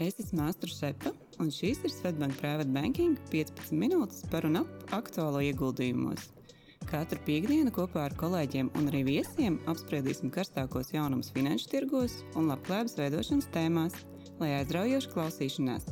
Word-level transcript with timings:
Es 0.00 0.16
esmu 0.16 0.40
Māstra 0.40 0.70
Šepa, 0.72 1.12
un 1.42 1.50
šīs 1.52 1.82
ir 1.84 1.92
Svetbank 1.92 2.38
Private 2.40 2.72
Banking 2.72 3.18
15 3.30 3.74
minūtes 3.76 4.24
par 4.32 4.46
un 4.48 4.62
ap 4.62 4.92
aktuālo 4.96 5.42
ieguldījumos. 5.44 6.30
Katru 6.88 7.20
piekdienu 7.26 7.70
kopā 7.74 8.06
ar 8.08 8.14
kolēģiem 8.18 8.72
un 8.80 8.88
arī 8.90 9.02
viesiem 9.06 9.58
apspriedīsim 9.70 10.32
karstākos 10.34 10.94
jaunumus 10.94 11.28
finanšu 11.34 11.68
tirgos 11.70 12.16
un 12.32 12.48
labklājības 12.50 12.96
veidošanas 12.98 13.50
tēmās, 13.54 13.98
lai 14.40 14.54
aizraujoši 14.56 15.12
klausīšanās. 15.12 15.90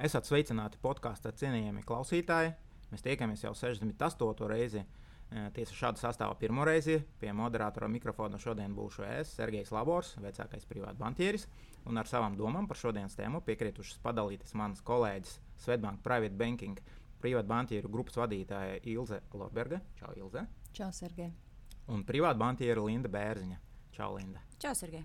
Esat 0.00 0.24
sveicināti 0.24 0.80
podkāstā 0.80 1.34
cienījami 1.36 1.84
klausītāji. 1.84 2.54
Mēs 2.90 3.04
tiekamies 3.04 3.44
jau 3.44 3.52
68. 3.52 4.48
reizi. 4.48 4.86
Tiesa 5.30 5.76
šādu 5.78 6.00
sastāvu 6.00 6.34
pirmo 6.40 6.64
reizi 6.66 6.96
pie 7.20 7.30
moderatora 7.36 7.86
mikrofona 7.86 8.38
šodien 8.42 8.72
būšu 8.74 9.04
es, 9.06 9.30
Sergejs 9.36 9.70
Labors, 9.70 10.16
vecākais 10.18 10.66
privāts 10.66 10.98
bankieris, 10.98 11.46
un 11.86 12.00
ar 12.02 12.10
savām 12.10 12.34
domām 12.38 12.66
par 12.66 12.80
šodienas 12.80 13.14
tēmu 13.14 13.38
piekritušas 13.46 14.00
padalīties 14.02 14.56
manas 14.58 14.82
kolēģis 14.82 15.36
Svetbank 15.62 16.02
Private 16.02 16.34
Banking 16.40 16.82
privātu 17.22 17.52
bankieru 17.52 17.92
grupas 17.92 18.18
vadītāja 18.18 18.80
Ilze 18.90 19.20
Lorberga. 19.36 19.78
Čau, 20.00 20.10
Ilze! 20.18 20.46
Čau, 20.74 20.90
Sergei! 20.96 21.30
Un 21.94 22.02
privātu 22.08 22.42
bankieru 22.42 22.88
Linda 22.88 23.10
Bērziņa. 23.12 23.62
Čau, 23.94 24.16
Linda! 24.16 24.42
Čau, 24.58 24.74
Sergei! 24.74 25.04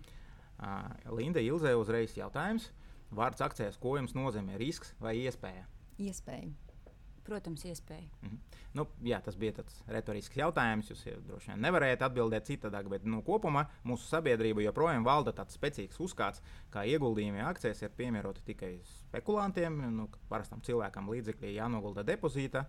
Uh, 0.56 0.90
Linda 1.14 1.44
Ilze 1.44 1.76
uzreiz 1.78 2.18
jautājums. 2.18 2.72
Vārds 3.16 3.46
akcijas, 3.46 3.78
ko 3.78 3.98
jums 4.00 4.16
nozīmē 4.18 4.58
risks 4.58 4.96
vai 5.04 5.20
iespēja? 5.22 5.68
Iespēja. 6.02 6.50
Protams, 7.26 7.64
iespēja. 7.66 8.06
Mm 8.22 8.30
-hmm. 8.30 8.58
nu, 8.78 8.86
jā, 9.04 9.18
tas 9.24 9.36
bija 9.36 9.52
tāds 9.58 9.80
retorisks 9.88 10.38
jautājums. 10.38 10.90
Jūs 10.92 11.06
jau 11.08 11.22
droši 11.28 11.52
vien 11.52 11.62
nevarējāt 11.66 12.04
atbildēt 12.06 12.50
citādāk, 12.50 12.90
bet 12.90 13.04
nu, 13.04 13.22
kopumā 13.26 13.66
mūsu 13.84 14.06
sabiedrība 14.08 14.62
joprojām 14.62 15.04
valda 15.04 15.32
tāds 15.34 15.58
spēcīgs 15.58 16.00
uzskats, 16.00 16.42
ka 16.70 16.84
ieguldījumi 16.84 17.42
akcijas 17.42 17.82
ir 17.82 17.90
piemēroti 17.98 18.46
tikai 18.46 18.80
spekulantiem. 18.84 19.82
Nu, 19.96 20.10
parastam 20.30 20.62
cilvēkam 20.62 21.10
līdzekļi 21.10 21.56
jānogulda 21.56 22.04
depozītā. 22.04 22.66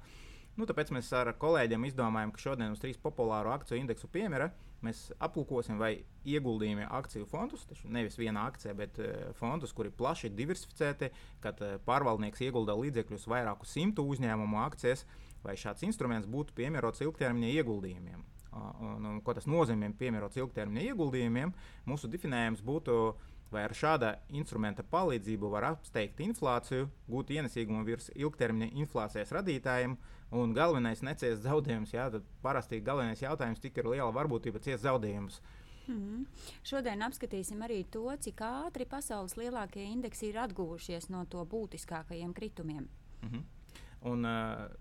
Nu, 0.56 0.64
tāpēc 0.64 0.88
mēs 0.94 1.10
ar 1.12 1.28
kolēģiem 1.36 1.84
izdomājām, 1.90 2.32
ka 2.32 2.40
šodien 2.40 2.72
uz 2.72 2.80
trīs 2.80 2.96
populāru 3.00 3.52
akciju 3.52 3.76
indeksu 3.76 4.08
piemēra 4.08 4.48
mēs 4.84 5.10
aplūkosim, 5.22 5.76
vai 5.80 5.90
ieguldījumi 6.28 6.86
akciju 6.98 7.26
fondus, 7.28 7.66
nevis 7.84 8.16
viena 8.20 8.46
akcija, 8.48 8.74
bet 8.77 9.00
uh, 9.02 9.28
fondus, 9.36 9.74
kuri 9.77 9.92
plaši 9.92 10.30
diversificēti, 10.36 11.10
kad 11.44 11.60
uh, 11.64 11.77
pārvaldnieks 11.86 12.44
iegulda 12.46 12.77
līdzekļus 12.78 13.28
vairāku 13.32 13.68
simtu 13.68 14.06
uzņēmumu 14.12 14.60
akcijas, 14.64 15.04
vai 15.44 15.56
šāds 15.60 15.84
instruments 15.86 16.28
būtu 16.30 16.56
piemērots 16.56 17.04
ilgtermiņa 17.04 17.52
ieguldījumiem. 17.60 18.24
Uh, 18.56 18.68
un, 18.80 19.08
un, 19.12 19.22
ko 19.24 19.36
tas 19.36 19.48
nozīmē 19.50 19.92
piemērots 20.00 20.40
ilgtermiņa 20.40 20.90
ieguldījumiem? 20.90 21.54
Mūsu 21.88 22.12
definējums 22.12 22.64
būtu 22.64 23.00
vai 23.52 23.62
ar 23.66 23.74
šāda 23.77 24.16
instrumenta 24.34 24.84
palīdzību 24.90 25.50
var 25.52 25.70
apsteigt 25.70 26.20
inflāciju, 26.24 26.88
gūt 27.10 27.32
ienesīgumu 27.36 27.84
virs 27.86 28.10
ilgtermiņa 28.16 28.72
inflācijas 28.82 29.32
radītājiem, 29.36 29.94
un 30.30 30.55
galvenais 30.55 31.02
neciest 31.02 31.44
zaudējumus. 31.44 31.92
Jā, 31.94 32.08
tad 32.10 32.27
parasti 32.42 32.80
galvenais 32.80 33.22
jautājums 33.22 33.60
tik 33.62 33.78
ir 33.78 33.91
liela 33.91 34.10
varbūtība 34.14 34.62
ciest 34.62 34.84
zaudējumus. 34.84 35.41
Mm 35.86 35.94
-hmm. 35.94 36.27
Šodien 36.62 37.02
apskatīsim 37.02 37.62
arī 37.62 37.84
to, 37.91 38.16
cik 38.16 38.41
ātri 38.41 38.84
pasaules 38.84 39.36
lielākie 39.36 39.84
indeksi 39.84 40.27
ir 40.28 40.38
atguvušies 40.38 41.08
no 41.08 41.24
to 41.24 41.44
būtiskākajiem 41.44 42.33
kritumiem. 42.33 42.88
Mm 43.22 43.28
-hmm. 43.28 43.42
Un 44.00 44.24
uh, 44.24 44.30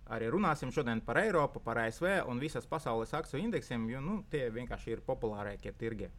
arī 0.06 0.30
runāsim 0.30 0.72
šodien 0.72 1.02
par 1.02 1.18
Eiropu, 1.18 1.60
par 1.60 1.78
ASV 1.78 2.04
un 2.28 2.40
visas 2.40 2.66
pasaules 2.66 3.14
akciju 3.14 3.44
indeksiem, 3.44 3.90
jo 3.90 4.02
nu, 4.02 4.24
tie 4.30 4.50
vienkārši 4.50 4.92
ir 4.92 5.02
populārākie 5.02 5.72
tirgi. 5.72 6.10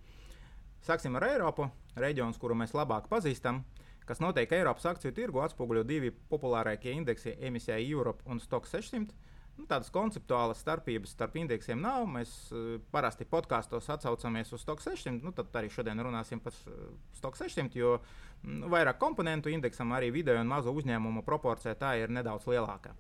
Sāksim 0.82 1.16
ar 1.16 1.24
Eiropu, 1.24 1.70
reģions, 1.96 2.38
kuru 2.38 2.54
mēs 2.54 2.72
labāk 2.72 3.08
pazīstam. 3.08 3.64
Kas 4.06 4.20
notiek 4.22 4.52
Eiropas 4.54 4.84
akciju 4.86 5.10
tirgu, 5.14 5.40
atspoguļo 5.42 5.82
divi 5.86 6.12
populārākie 6.30 6.92
indeksi- 6.94 7.34
emisija 7.48 7.78
Europe 7.82 8.22
un 8.26 8.38
Stock 8.40 8.66
600. 8.70 9.14
Nu, 9.56 9.64
tādas 9.64 9.88
konceptuālas 9.90 10.58
starpības 10.60 11.10
starp 11.16 11.36
indeksiem 11.40 11.80
nav. 11.80 12.04
Mēs 12.12 12.52
uh, 12.52 12.76
parasti 12.92 13.24
podkāstos 13.24 13.88
atsaucamies 13.90 14.52
uz 14.52 14.60
Stock 14.60 14.80
600. 14.84 15.22
Nu, 15.24 15.32
tad 15.32 15.46
arī 15.56 15.70
šodien 15.72 16.00
runāsim 16.04 16.40
par 16.44 16.52
uh, 16.68 16.72
Stock 17.16 17.36
600, 17.40 17.78
jo 17.80 17.96
nu, 18.44 18.68
vairāk 18.72 18.98
komponentu 19.00 19.48
indeksam 19.50 19.92
arī 19.96 20.12
video 20.12 20.40
un 20.40 20.46
mazo 20.46 20.72
uzņēmumu 20.76 21.22
proporcija 21.24 21.74
tā 21.74 21.96
ir 22.02 22.08
nedaudz 22.12 22.46
lielāka. 22.52 22.90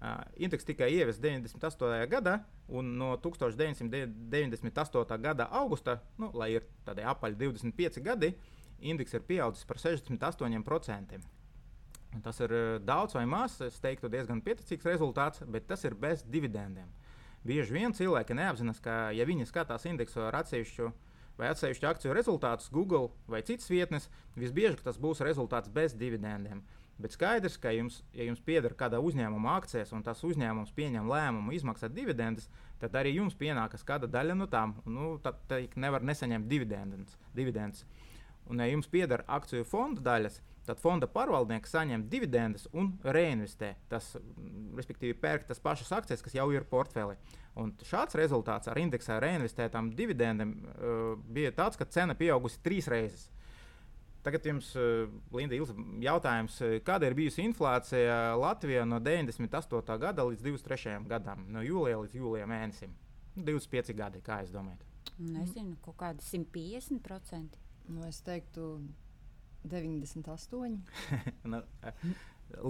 Uh, 0.00 0.06
indeks 0.40 0.64
tika 0.64 0.86
ieviests 0.88 1.20
98. 1.20 2.08
gadā, 2.08 2.40
un 2.68 2.96
no 2.96 3.16
1998. 3.20 5.20
gada 5.20 5.44
augusta, 5.50 6.00
nu, 6.16 6.30
lai 6.32 6.52
ir 6.54 6.62
tādi 6.86 7.02
apaļi 7.04 7.36
25 7.42 8.00
gadi, 8.06 8.34
indeks 8.80 9.14
ir 9.14 9.26
pieaudzis 9.26 9.66
par 9.68 9.78
68%. 9.80 11.20
Un 12.10 12.24
tas 12.24 12.40
ir 12.42 12.52
daudz 12.82 13.14
vai 13.14 13.26
maz, 13.28 13.60
es 13.62 13.78
teiktu, 13.82 14.10
diezgan 14.10 14.42
pieticīgs 14.42 14.88
rezultāts, 14.88 15.44
bet 15.46 15.68
tas 15.70 15.84
ir 15.86 15.94
bez 15.94 16.24
dividendiem. 16.26 16.88
Bieži 17.46 17.72
vien 17.72 17.94
cilvēki 17.96 18.34
neapzinās, 18.36 18.82
ka, 18.82 19.12
ja 19.16 19.24
viņi 19.24 19.46
skatās 19.48 19.86
indeksu 19.88 20.24
ar 20.26 20.42
atsevišķu 20.42 20.90
vai 21.40 21.48
atsevišķu 21.54 21.88
akciju 21.88 22.16
rezultātus 22.16 22.68
Google 22.72 23.08
vai 23.30 23.40
citas 23.46 23.70
vietnes, 23.72 24.10
visbiežāk 24.36 24.82
tas 24.84 24.98
būs 25.00 25.22
rezultāts 25.24 25.72
bez 25.72 25.94
dividendiem. 25.96 26.60
Bet 27.00 27.14
skaidrs, 27.16 27.56
ka 27.56 27.70
jums, 27.72 28.02
ja 28.12 28.26
jums 28.26 28.42
pieder 28.44 28.74
kāda 28.76 28.98
uzņēmuma 29.00 29.54
akcijas 29.62 29.94
un 29.96 30.02
tas 30.04 30.20
uzņēmums 30.26 30.74
pieņem 30.76 31.08
lēmumu 31.08 31.54
izmaksāt 31.56 31.94
dividendus, 31.96 32.50
tad 32.82 32.98
arī 33.00 33.14
jums 33.14 33.38
pienākas 33.40 33.86
kāda 33.88 34.10
daļa 34.10 34.36
no 34.36 34.50
tām. 34.52 34.74
Nu, 34.84 35.14
tad 35.24 35.48
nevar 35.80 36.04
nesaņemt 36.04 36.50
dividendus. 36.50 37.86
Un, 38.50 38.60
ja 38.60 38.66
jums 38.70 38.90
pieder 38.90 39.22
akciju 39.30 39.64
fonda 39.68 40.02
daļas, 40.02 40.40
tad 40.66 40.80
fonda 40.82 41.08
pārvaldnieks 41.10 41.72
saņem 41.74 42.06
dividendus 42.10 42.66
un 42.76 42.92
reinvestē. 43.02 43.74
Tas, 43.90 44.12
respektīvi, 44.76 45.16
pērk 45.22 45.46
tas 45.48 45.62
pašas 45.62 45.92
akcijas, 46.00 46.22
kas 46.24 46.36
jau 46.36 46.48
ir 46.54 46.66
portfelī. 46.70 47.16
Un 47.60 47.72
šāds 47.86 48.18
rezultāts 48.18 48.70
ar 48.70 48.78
indeksā 48.78 49.18
reinvestētām 49.22 49.92
dividendiem 49.98 50.54
uh, 50.54 51.12
bija 51.30 51.54
tāds, 51.56 51.78
ka 51.78 51.88
cena 51.90 52.16
pieaugusi 52.18 52.62
trīs 52.64 52.90
reizes. 52.90 53.28
Tagad 54.20 54.44
jums, 54.44 54.74
eh, 54.76 55.08
Linda, 55.32 55.56
Ilza, 55.56 55.72
jautājums, 56.04 56.58
kāda 56.84 57.08
ir 57.08 57.14
bijusi 57.16 57.40
inflācija 57.40 58.34
Latvijā 58.36 58.82
no 58.84 58.98
98. 59.00 59.96
gada 60.02 60.26
līdz 60.28 60.44
23. 60.44 61.06
gadam, 61.08 61.46
no 61.48 61.62
jūlija 61.64 62.02
līdz 62.02 62.18
jūlijā 62.18 62.48
mēnesim? 62.50 62.92
25 63.40 63.96
gadi, 63.96 64.20
kā 64.20 64.42
jūs 64.42 64.52
domājat? 64.52 64.84
Nezinu, 65.20 65.78
kaut 65.80 65.96
kādi 66.02 66.24
150%. 66.26 67.56
Nu, 67.90 68.04
es 68.06 68.20
teiktu, 68.26 68.72
98. 69.66 70.78
nu, 71.52 71.62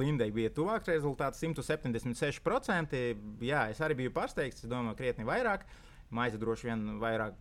Lindai 0.00 0.30
bija 0.34 0.50
tuvāks 0.52 0.90
rezultāts, 0.90 1.40
176%. 1.44 2.98
Jā, 3.44 3.68
es 3.72 3.80
arī 3.84 4.02
biju 4.02 4.12
pārsteigts, 4.16 4.64
es 4.64 4.72
domāju, 4.72 4.98
krietni 4.98 5.28
vairāk. 5.28 5.64
Uh, 5.64 5.86
Maize 6.10 6.38
droši 6.42 6.66
vien 6.66 6.82
vairāk, 6.98 7.36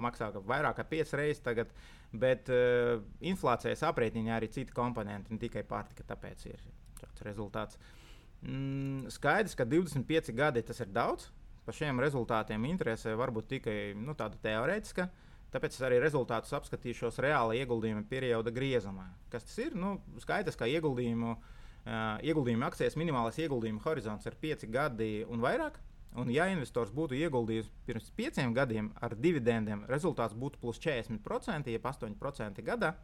maksā 0.00 0.30
vairāk 0.48 0.78
kā 0.78 0.86
5 0.88 1.14
reizes 1.20 1.42
tagad, 1.44 1.72
bet 2.16 2.48
uh, 2.52 3.02
inflācijas 3.20 3.84
aprēķinā 3.90 4.38
arī 4.38 4.48
citi 4.52 4.72
komponenti, 4.76 5.34
ne 5.34 5.40
tikai 5.42 5.64
pārtika. 5.68 6.06
Tāpēc 6.14 6.46
ir 6.48 6.62
šāds 7.00 7.24
rezultāts. 7.26 7.80
Mm, 8.40 9.10
skaidrs, 9.12 9.56
ka 9.58 9.68
25 9.68 10.32
gadi 10.36 10.64
tas 10.64 10.80
ir 10.80 10.92
daudz. 10.96 11.28
Par 11.66 11.76
šiem 11.76 12.00
rezultātiem 12.00 12.64
interesē 12.70 13.16
varbūt 13.18 13.50
tikai 13.56 13.78
nu, 13.98 14.14
tāda 14.16 14.38
teorētiska. 14.40 15.08
Tāpēc 15.54 15.76
es 15.78 15.84
arī 15.86 15.98
rezultātus 16.02 16.54
apskatīšos 16.58 17.20
reāla 17.22 17.54
ieguldījuma 17.56 18.02
perioda 18.10 18.52
griezumā. 18.52 19.06
Kas 19.32 19.46
tas 19.46 19.58
ir? 19.62 19.76
Nu, 19.78 19.96
skaidrs, 20.20 20.58
ka 20.58 20.68
ieguldījumu, 20.68 21.36
uh, 21.36 22.24
ieguldījumu 22.26 22.66
akcijas 22.66 22.98
minimālais 22.98 23.38
ieguldījuma 23.44 23.84
horizonts 23.86 24.26
ir 24.26 24.36
5 24.42 24.66
gadi 24.74 25.10
un 25.30 25.44
vairāk. 25.44 25.78
Un, 26.16 26.30
ja 26.32 26.46
investors 26.48 26.92
būtu 26.96 27.16
ieguldījis 27.18 27.68
pirms 27.84 28.08
pieciem 28.16 28.54
gadiem 28.56 28.88
ar 29.04 29.12
dividendiem, 29.20 29.82
rezultāts 29.90 30.36
būtu 30.36 30.60
plus 30.62 30.80
40%, 30.80 31.68
jeb 31.68 31.88
8% 31.90 32.62
gadā. 32.64 32.94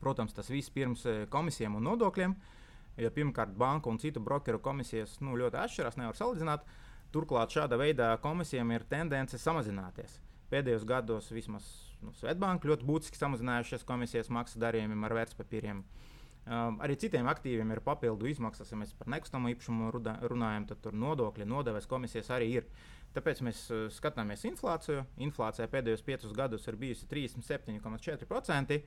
Protams, 0.00 0.32
tas 0.36 0.48
viss 0.52 0.72
pirms 0.72 1.04
eh, 1.08 1.24
komisijām 1.32 1.76
un 1.76 1.84
nodokļiem. 1.90 2.36
Jo 3.04 3.10
pirmkārt, 3.12 3.52
banku 3.60 3.92
un 3.92 4.00
citu 4.00 4.22
brokeru 4.24 4.60
komisijas 4.64 5.18
nu, 5.20 5.36
ļoti 5.36 5.60
atšķirās, 5.60 5.98
nevar 6.00 6.16
salīdzināt. 6.16 6.64
Turklāt 7.12 7.52
šāda 7.52 7.76
veida 7.80 8.14
komisijām 8.24 8.72
ir 8.72 8.88
tendence 8.88 9.36
samazināties. 9.40 10.16
Pēdējos 10.50 10.84
gados 10.86 11.30
vismaz 11.34 11.64
nu, 12.04 12.12
Svetbanka 12.14 12.68
ļoti 12.70 12.86
būtiski 12.86 13.18
samazinājušās 13.18 13.86
komisijas 13.86 14.30
maksas 14.30 14.60
darījumiem 14.62 15.06
ar 15.08 15.14
vērtspapīriem. 15.18 15.80
Um, 16.46 16.76
arī 16.78 16.94
citiem 16.94 17.26
aktīviem 17.26 17.72
ir 17.74 17.82
papildu 17.82 18.28
izmaksas. 18.30 18.70
Ja 18.70 18.78
mēs 18.78 18.92
par 18.94 19.10
nekustamo 19.10 19.50
īpašumu 19.50 19.90
runājam, 20.30 20.68
tad 20.70 20.84
tur 20.84 20.94
nodokļi, 20.94 21.48
nodevas 21.50 21.88
komisijas 21.90 22.30
arī 22.36 22.52
ir. 22.60 22.68
Tāpēc 23.16 23.42
mēs 23.42 23.64
uh, 23.74 23.88
skatāmies 23.90 24.46
inflāciju. 24.46 25.02
Inflācija 25.26 25.66
pēdējos 25.72 26.06
piecus 26.06 26.36
gadus 26.36 26.68
ir 26.70 26.78
bijusi 26.78 27.08
37,4%. 27.10 28.80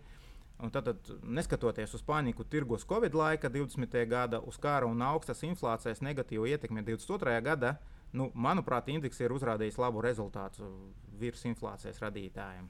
Un 0.60 0.72
tad, 0.76 0.90
neskatoties 1.24 1.94
uz 1.96 2.02
paniku 2.04 2.44
tirgos 2.44 2.84
Covid 2.88 3.14
laika, 3.16 3.52
20. 3.52 3.94
gada 4.12 4.42
uz 4.44 4.58
kara 4.60 4.88
un 4.88 5.02
augstas 5.08 5.44
inflācijas 5.48 6.02
negatīvu 6.04 6.50
ietekmi 6.52 6.84
22. 6.84 7.38
gadā, 7.44 7.78
nu, 8.12 8.28
manuprāt, 8.36 8.90
indeks 8.92 9.20
ir 9.24 9.32
uzrādījis 9.32 9.80
labu 9.80 10.04
rezultātu 10.04 10.68
virs 11.22 11.46
inflācijas 11.50 12.02
radītājiem. 12.04 12.70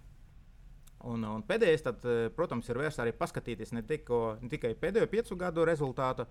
Un, 1.08 1.24
un 1.24 1.44
pēdējais, 1.48 1.84
tad, 1.86 2.06
protams, 2.36 2.68
ir 2.68 2.80
vērts 2.82 3.00
arī 3.00 3.14
paskatīties 3.16 3.72
ne, 3.72 3.84
tiko, 3.88 4.36
ne 4.42 4.50
tikai 4.52 4.74
pēdējo 4.80 5.08
piecu 5.12 5.38
gadu 5.40 5.64
rezultātu, 5.68 6.26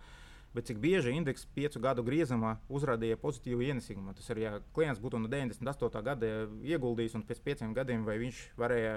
bet 0.53 0.69
cik 0.69 0.81
bieži 0.83 1.15
indeks 1.17 1.47
piecu 1.57 1.81
gadu 1.81 2.05
griezumā 2.05 2.55
uzrādīja 2.73 3.17
pozitīvu 3.21 3.65
ienesīgumu. 3.69 4.13
Tas 4.17 4.29
ir, 4.33 4.43
ja 4.45 4.53
klients 4.77 5.01
būtu 5.01 5.21
no 5.23 5.31
98. 5.33 6.03
gada 6.05 6.33
ieguldījis 6.65 7.17
un 7.17 7.25
pēc 7.29 7.41
pieciem 7.45 7.73
gadiem, 7.77 8.05
vai 8.05 8.19
viņš 8.21 8.43
varēja 8.61 8.95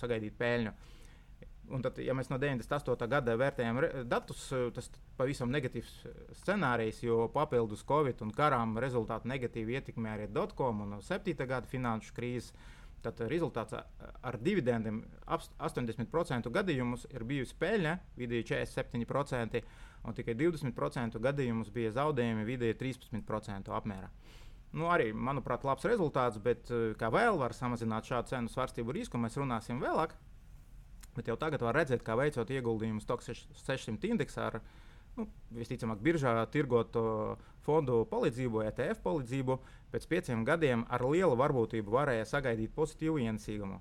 sagaidīt 0.00 0.40
peļņu. 0.40 0.74
Un 1.70 1.84
tad, 1.84 2.00
ja 2.02 2.14
mēs 2.18 2.26
no 2.32 2.38
98. 2.42 3.06
gada 3.10 3.36
vērtējam 3.38 3.78
datus, 4.10 4.48
tas 4.74 4.88
pavisam 5.18 5.52
negatīvs 5.54 5.92
scenārijs, 6.40 7.04
jo 7.06 7.28
papildus 7.30 7.84
Covid 7.86 8.24
un 8.26 8.32
karām 8.34 8.74
rezultāti 8.82 9.30
negatīvi 9.30 9.76
ietekmē 9.78 10.16
arī 10.16 10.26
dotcom 10.34 10.82
un 10.82 10.96
7. 11.06 11.36
gada 11.46 11.70
finanšu 11.70 12.14
krīzes. 12.16 12.50
Tad 13.00 13.22
rezultāts 13.32 13.72
ar 13.72 14.36
dividendiem 14.44 14.98
80% 15.24 16.50
gadījumus 16.52 17.06
ir 17.14 17.22
bijusi 17.24 17.54
peļņa, 17.62 17.94
vidēji 18.20 18.48
47%, 18.50 19.62
un 20.04 20.16
tikai 20.18 20.34
20% 20.36 21.22
gadījumus 21.22 21.70
bija 21.72 21.94
zaudējumi 21.96 22.44
vidēji 22.50 22.76
13% 22.82 23.72
apmērā. 23.78 24.10
Nu, 24.76 24.90
arī, 24.92 25.14
manuprāt, 25.16 25.64
labs 25.64 25.86
rezultāts, 25.88 26.42
bet 26.42 26.68
kā 27.00 27.08
vēl 27.14 27.40
var 27.40 27.56
samazināt 27.56 28.10
šādu 28.10 28.34
cenu 28.34 28.52
svārstību 28.52 28.94
risku, 28.94 29.18
mēs 29.22 29.38
runāsim 29.40 29.80
vēlāk. 29.82 30.12
Bet 31.20 31.28
jau 31.28 31.36
tagad 31.36 31.60
var 31.60 31.76
redzēt, 31.76 32.00
kā 32.00 32.14
veicot 32.16 32.48
ieguldījumus 32.48 33.04
TOX 33.04 33.26
600 33.60 34.08
indeksā 34.08 34.46
ar 34.48 34.54
nu, 35.18 35.26
visticamāk 35.52 36.00
biržā 36.00 36.32
tirgoto 36.48 37.02
fondu 37.66 37.98
palīdzību, 38.08 38.62
ETF 38.70 39.02
palīdzību, 39.04 39.56
pēc 39.92 40.06
pieciem 40.08 40.46
gadiem 40.48 40.86
ar 40.88 41.04
lielu 41.04 41.36
varbūtību 41.36 41.92
varēja 41.92 42.24
sagaidīt 42.30 42.72
pozitīvu 42.72 43.20
ienesīgumu. 43.26 43.76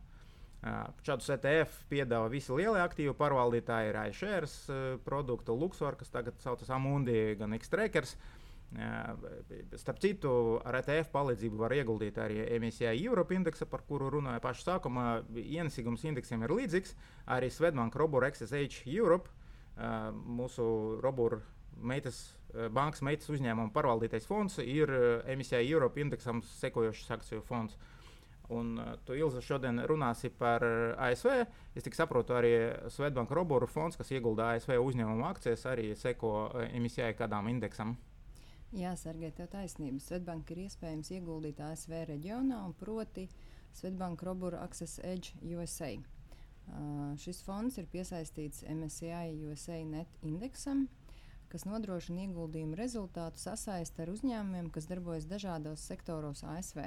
Šādus 1.08 1.32
ETF 1.38 1.78
piedāvā 1.88 2.28
visi 2.34 2.52
lielie 2.52 2.82
aktīvu 2.84 3.16
pārvaldītāji, 3.16 3.94
ir 3.94 4.02
iShares 4.10 4.58
produktu, 5.06 5.56
Luxor, 5.56 5.96
kas 5.96 6.12
tagad 6.12 6.44
saucas 6.44 6.76
Amundi, 6.76 7.38
gan 7.40 7.56
Xtrackers. 7.56 8.18
Uh, 8.20 8.39
Starp 8.70 9.98
citu, 9.98 10.32
ar 10.62 10.78
ETF 10.78 11.10
palīdzību 11.16 11.58
var 11.58 11.74
ieguldīt 11.74 12.20
arī 12.22 12.44
MSCI 12.60 13.02
Europe 13.02 13.34
indeksa, 13.34 13.66
par 13.66 13.82
kuru 13.88 14.12
runāju 14.14 14.44
pašā 14.44 14.66
sākumā. 14.68 15.06
Ienesīgums 15.34 16.06
indeksiem 16.06 16.46
ir 16.46 16.54
līdzīgs. 16.54 16.94
Arī 17.34 17.50
Svetbank 17.50 17.98
Robur 17.98 18.28
XSH 18.30 18.86
Europe, 18.94 19.32
mūsu 20.14 21.00
Robur 21.02 21.40
meitas, 21.82 22.20
bankas 22.76 23.02
meitas 23.06 23.32
uzņēmuma 23.34 23.74
pārvaldītais 23.74 24.28
fonds, 24.30 24.60
ir 24.62 24.94
MSCI 25.26 25.64
Europe 25.66 26.02
indeksam 26.02 26.44
sekojošs 26.46 27.10
akciju 27.18 27.42
fonds. 27.48 27.78
Un 28.54 28.78
tu, 29.06 29.14
Ilza, 29.14 29.42
šodien 29.46 29.82
runāsi 29.90 30.30
par 30.34 30.64
ASV. 30.98 31.44
Es 31.78 31.86
tik 31.86 31.98
saprotu, 31.98 32.34
arī 32.38 32.54
Svetbank 32.90 33.34
Roboru 33.34 33.70
fonds, 33.70 33.98
kas 33.98 34.10
iegulda 34.14 34.56
ASV 34.56 34.78
uzņēmumu 34.78 35.26
akcijas, 35.30 35.66
arī 35.70 35.92
seko 35.98 36.52
emisijai 36.70 37.16
kādām 37.18 37.50
indeksam. 37.50 37.98
Jā, 38.70 38.92
Sergei, 39.02 39.32
tev 39.34 39.48
taisnība. 39.50 39.98
Svetbanka 40.04 40.54
ir 40.54 40.68
iespējams 40.68 41.10
ieguldīt 41.16 41.58
ASV 41.66 41.94
reģionā, 42.12 42.60
un 42.68 42.76
proti 42.78 43.24
Svetbanka 43.74 44.28
Robura 44.28 44.60
Access 44.62 45.00
Edge 45.02 45.34
USA. 45.42 45.96
Uh, 46.70 47.16
šis 47.18 47.42
fonds 47.42 47.80
ir 47.82 47.88
piesaistīts 47.90 48.62
MSCI 48.70 49.34
USA 49.50 49.80
net 49.90 50.20
indeksam, 50.22 50.84
kas 51.50 51.66
nodrošina 51.66 52.28
ieguldījumu 52.28 52.78
rezultātu 52.78 53.42
sasaist 53.42 53.98
ar 53.98 54.12
uzņēmumiem, 54.14 54.70
kas 54.70 54.86
darbojas 54.92 55.26
dažādos 55.26 55.88
sektoros 55.90 56.46
ASV. 56.46 56.84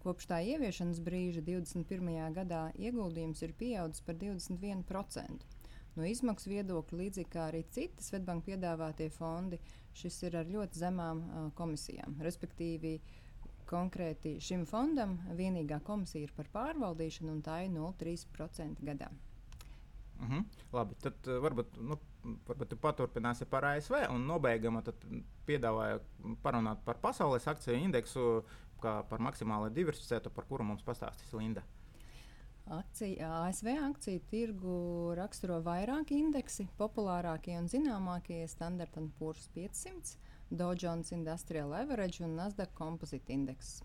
Kopš 0.00 0.30
tā 0.32 0.40
ieviešanas 0.54 1.02
brīža 1.04 1.44
21. 1.44 2.32
gadā 2.36 2.62
ieguldījums 2.80 3.44
ir 3.44 3.52
pieaudzis 3.60 4.04
par 4.08 4.16
21%. 4.20 5.53
No 5.94 6.06
izmaksu 6.08 6.50
viedokļa, 6.50 6.98
līdzīgi 6.98 7.30
kā 7.30 7.48
arī 7.50 7.60
citi 7.70 8.02
Svetbanka 8.02 8.48
piedāvātie 8.48 9.06
fondi, 9.14 9.60
šis 9.94 10.16
ir 10.26 10.38
ar 10.40 10.48
ļoti 10.50 10.80
zemām 10.80 11.20
uh, 11.22 11.44
komisijām. 11.58 12.16
Respektīvi, 12.24 12.96
konkrēti 13.70 14.34
šim 14.42 14.64
fondam 14.68 15.14
vienīgā 15.38 15.78
komisija 15.86 16.26
ir 16.26 16.34
par 16.36 16.50
pārvaldīšanu, 16.56 17.30
un 17.36 17.44
tā 17.46 17.60
ir 17.64 17.70
0,3% 17.76 18.82
gadā. 18.90 19.12
Uh 20.18 20.26
mhm. 20.26 20.34
-huh. 20.34 20.66
Labi, 20.72 20.94
tad 21.02 21.14
uh, 21.26 21.38
varbūt, 21.42 21.78
nu, 21.78 21.98
varbūt 22.48 22.68
tu 22.68 22.76
paturpināsi 22.76 23.44
par 23.44 23.64
ASV 23.64 23.94
un 24.10 24.26
nobeigama 24.26 24.82
piedāvāja 25.46 26.00
parunāt 26.42 26.84
par 26.84 26.98
pasaules 26.98 27.48
akciju 27.48 27.74
indeksu, 27.76 28.44
kā 28.82 29.02
par 29.08 29.18
maksimāli 29.18 29.74
diversificētu, 29.74 30.30
par 30.30 30.44
kuru 30.44 30.64
mums 30.64 30.82
pastāstīs 30.82 31.32
Linda. 31.32 31.60
Uh, 31.60 31.83
Akcija, 32.64 33.44
ASV 33.44 33.66
akciju 33.86 34.20
tirgu 34.30 34.74
raksturo 35.18 35.58
vairāki 35.66 36.16
indeksi. 36.16 36.64
Populārākie 36.78 37.58
un 37.60 37.66
zināmākie 37.68 38.38
ir 38.44 38.48
Standard 38.48 38.96
Poor's 39.18 39.50
500, 39.56 40.14
Dow 40.50 40.72
Jones 40.72 41.12
Industrial 41.12 41.74
Average 41.76 42.24
un 42.24 42.32
Nasdaq 42.38 42.72
Composite 42.78 43.32
Index. 43.32 43.82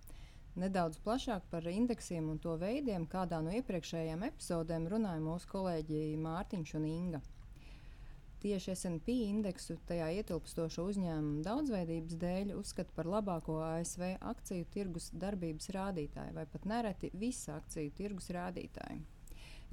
Nedaudz 0.55 1.01
plašāk 1.03 1.51
par 1.51 1.67
indeksiem 1.67 2.29
un 2.31 2.39
to 2.39 2.55
veidiem, 2.61 3.03
kādā 3.07 3.41
no 3.43 3.51
iepriekšējām 3.59 4.23
epizodēm 4.29 4.87
runāja 4.95 5.21
mūsu 5.27 5.51
kolēģi 5.51 6.15
Mārtiņš 6.23 6.73
un 6.79 6.87
Inga. 6.87 7.21
Tieši 8.39 8.71
SP 8.71 9.13
indeksu 9.27 9.75
tajā 9.89 10.05
ietilpstošo 10.21 10.85
uzņēmumu 10.87 11.41
daudzveidības 11.43 12.15
dēļ 12.21 12.53
uzskata 12.55 12.95
par 12.95 13.09
labāko 13.11 13.57
ASV 13.65 14.13
akciju 14.31 14.67
tirgus 14.71 15.09
darbības 15.11 15.67
rādītāju, 15.75 16.35
vai 16.37 16.45
pat 16.47 16.67
nereti 16.71 17.11
visu 17.19 17.51
akciju 17.51 17.91
tirgus 17.97 18.29
rādītāju. 18.31 19.03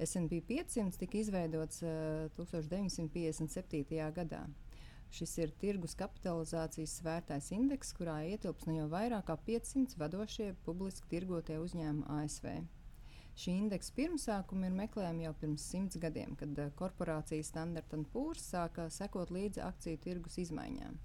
SP 0.03 0.41
500 0.49 0.99
tika 0.99 1.17
izveidots 1.17 1.79
uh, 1.87 2.27
1957. 2.35 4.11
gadā. 4.19 4.43
Šis 5.15 5.37
ir 5.39 5.53
tirgus 5.61 5.95
kapitalizācijas 5.95 6.97
svērtais 6.99 7.47
indeks, 7.55 7.93
kurā 7.95 8.19
ietilps 8.33 8.67
no 8.67 8.75
jau 8.75 8.89
vairāk 8.91 9.29
kā 9.29 9.37
500 9.47 9.95
vadošie 10.01 10.51
publiski 10.67 11.07
tirgotie 11.15 11.55
uzņēmumi 11.63 12.09
ASV. 12.19 12.51
Šī 13.37 13.53
indeksa 13.59 13.93
pirmsākumi 13.93 14.65
ir 14.65 14.77
meklējami 14.79 15.27
jau 15.27 15.33
pirms 15.37 15.65
simts 15.69 15.99
gadiem, 16.01 16.33
kad 16.39 16.57
uh, 16.57 16.71
korporācija 16.79 17.45
Standard 17.45 17.91
Poor's 18.13 18.47
sāka 18.49 18.87
sekot 18.89 19.29
līdzi 19.29 19.61
akciju 19.61 19.99
tirgus 20.01 20.39
izmaiņām. 20.41 20.95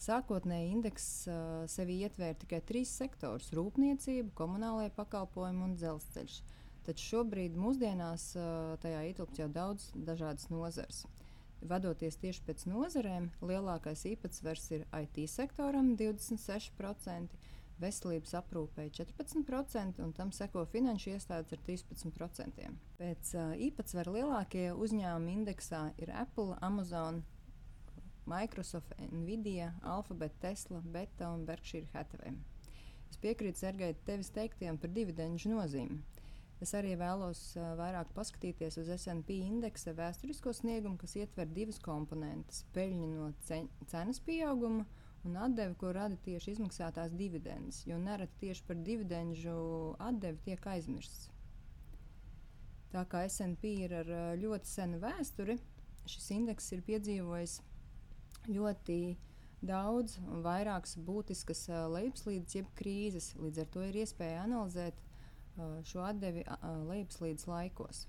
Sākotnēji 0.00 0.72
indeks 0.72 1.06
uh, 1.28 1.36
sevi 1.70 2.00
ietvēra 2.02 2.34
tikai 2.42 2.58
trīs 2.66 2.90
sektorus- 2.98 3.52
rūpniecība, 3.58 4.32
komunālajie 4.34 4.90
pakalpojumi 4.96 5.62
un 5.68 5.76
dzelzceļš. 5.78 6.40
Taču 6.88 7.06
šobrīd 7.12 7.58
mūsdienās 7.60 8.26
uh, 8.40 8.74
tajā 8.82 9.04
ietilpst 9.12 9.38
jau 9.38 9.48
daudz 9.52 9.90
dažādas 9.94 10.50
nozares. 10.50 11.04
Vadoties 11.60 12.16
tieši 12.16 12.42
pēc 12.46 12.64
nozarēm, 12.72 13.28
lielākais 13.44 14.06
īpatsvars 14.08 14.70
ir 14.72 14.86
IT 14.96 15.26
sektoram- 15.28 15.94
26%, 16.00 17.36
veselības 17.80 18.34
aprūpei 18.38 18.90
14%, 18.94 20.00
un 20.04 20.12
tam 20.16 20.30
seko 20.34 20.64
finanšu 20.72 21.14
iestādes 21.14 21.54
ar 21.56 21.62
13%. 21.66 22.70
Pēc 23.00 23.34
uh, 23.34 23.52
īpatsvara 23.68 24.14
lielākie 24.14 24.70
uzņēmumi 24.74 25.36
indeksā 25.40 25.82
ir 26.02 26.12
Apple, 26.14 26.56
Amazon, 26.66 27.22
Microsoft, 28.30 28.94
Nvidia, 29.10 29.72
Alphabet, 29.82 30.36
Tesla, 30.40 30.80
Beta 30.84 31.32
un 31.34 31.44
Berkshire 31.48 31.88
Hathaway. 31.94 32.36
Es 33.10 33.18
piekrītu 33.18 33.58
Sergei 33.58 33.96
tevis 34.06 34.30
teiktiem 34.30 34.78
par 34.78 34.92
dividendžu 34.94 35.50
nozīmi. 35.50 35.98
Es 36.60 36.74
arī 36.76 36.92
vēlos 37.00 37.40
uh, 37.56 37.72
vairāk 37.80 38.12
paskatīties 38.14 38.76
uz 38.82 38.90
SP 38.92 39.40
indeksa 39.46 39.94
vēsturisko 39.96 40.52
sniegumu, 40.54 41.00
kas 41.00 41.16
ietver 41.16 41.48
divas 41.48 41.80
komponentes- 41.82 42.66
peļņu 42.76 43.12
no 43.14 43.30
cenas 43.88 44.20
pieauguma 44.20 44.84
un 45.24 45.36
atdevi, 45.36 45.74
ko 45.80 45.92
rada 45.92 46.16
tieši 46.24 46.54
izmaksātās 46.54 47.12
dividendes, 47.16 47.82
jo 47.86 47.98
nereti 48.00 48.46
tieši 48.46 48.64
par 48.68 48.78
dividendžu 48.86 49.56
atdevi 50.00 50.40
tiek 50.46 50.66
aizmirsts. 50.72 51.28
Tā 52.90 53.04
kā 53.06 53.22
SP 53.28 53.74
ir 53.84 53.92
ar 54.00 54.08
ļoti 54.40 54.66
senu 54.66 54.98
vēsturi, 55.02 55.58
šis 56.10 56.30
indeks 56.34 56.72
ir 56.74 56.80
piedzīvojis 56.86 57.60
ļoti 58.48 58.96
daudz 59.60 60.16
un 60.24 60.40
vairākas 60.42 60.96
būtiskas 61.04 61.66
lejupslīdes, 61.92 62.56
jeb 62.56 62.70
krīzes. 62.78 63.34
Līdz 63.38 63.62
ar 63.62 63.68
to 63.74 63.84
ir 63.86 64.00
iespēja 64.02 64.46
analizēt 64.46 64.96
šo 65.86 66.00
atdevi 66.08 66.46
lejupslīdes 66.88 67.46
laikos. 67.50 68.06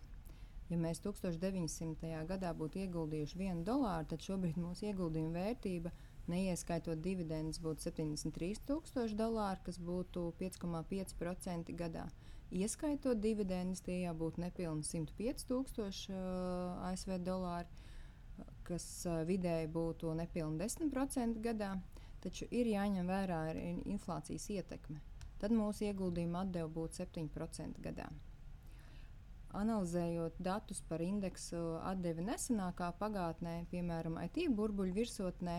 Ja 0.72 0.80
mēs 0.80 1.04
1900. 1.04 2.24
gadā 2.30 2.54
būtu 2.56 2.80
ieguldījuši 2.86 3.38
vienu 3.38 3.66
dolāru, 3.68 4.08
tad 4.08 4.24
šobrīd 4.24 4.56
mūsu 4.56 4.88
ieguldījuma 4.88 5.44
vērtība 5.44 5.92
ir 5.92 6.11
Neieskaitot 6.30 7.02
dividendus, 7.02 7.58
būtu 7.64 7.88
73,000 7.90 9.16
dolāri, 9.18 9.62
kas 9.66 9.80
būtu 9.82 10.28
5,5% 10.40 11.74
gadā. 11.78 12.06
Ieskaitot 12.52 13.18
dividendus, 13.24 13.82
tie 13.82 14.02
jābūt 14.04 14.38
nepilni 14.44 14.84
105,000 14.84 16.12
uh, 16.12 16.90
ASV 16.92 17.16
dolāri, 17.24 17.70
kas 18.68 18.86
uh, 19.08 19.22
vidēji 19.28 19.72
būtu 19.72 20.14
nepilni 20.20 20.60
10% 20.62 21.42
gadā. 21.42 21.78
taču 22.22 22.46
ir 22.54 22.68
jāņem 22.70 23.08
vērā 23.10 23.38
arī 23.52 23.70
inflācijas 23.90 24.50
ietekme. 24.54 25.00
Tad 25.42 25.54
mūsu 25.58 25.88
ieguldījuma 25.88 26.44
atdeve 26.46 26.70
būtu 26.70 27.02
7% 27.02 27.82
gadā. 27.82 28.06
Analizējot 29.58 30.38
datus 30.40 30.80
par 30.88 31.02
indeksu 31.04 31.60
atdevi 31.82 32.24
nesenākā 32.24 32.92
pagātnē, 33.00 33.66
piemēram, 33.72 34.20
IT 34.28 34.46
burbuļu 34.56 34.94
virsotnē 35.02 35.58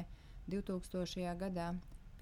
2000. 0.49 1.37
gadā, 1.38 1.72